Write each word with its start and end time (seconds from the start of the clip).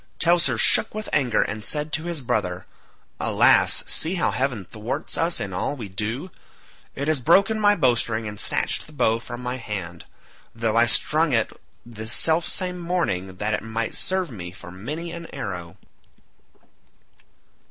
Teucer 0.17 0.57
shook 0.57 0.95
with 0.95 1.07
anger 1.13 1.43
and 1.43 1.63
said 1.63 1.93
to 1.93 2.05
his 2.05 2.21
brother, 2.21 2.65
"Alas, 3.19 3.83
see 3.85 4.15
how 4.15 4.31
heaven 4.31 4.65
thwarts 4.65 5.15
us 5.15 5.39
in 5.39 5.53
all 5.53 5.75
we 5.75 5.89
do; 5.89 6.31
it 6.95 7.07
has 7.07 7.19
broken 7.21 7.59
my 7.59 7.75
bowstring 7.75 8.27
and 8.27 8.39
snatched 8.39 8.87
the 8.87 8.93
bow 8.93 9.19
from 9.19 9.43
my 9.43 9.57
hand, 9.57 10.05
though 10.55 10.75
I 10.75 10.87
strung 10.87 11.33
it 11.33 11.53
this 11.85 12.13
self 12.13 12.45
same 12.45 12.79
morning 12.79 13.35
that 13.37 13.53
it 13.53 13.61
might 13.61 13.93
serve 13.93 14.31
me 14.31 14.49
for 14.51 14.71
many 14.71 15.11
an 15.11 15.27
arrow." 15.35 15.77